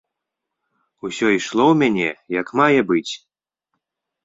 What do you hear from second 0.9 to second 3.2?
Усё ішло ў мяне як мае быць.